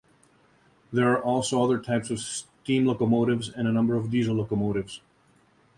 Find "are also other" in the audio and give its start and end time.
1.13-1.77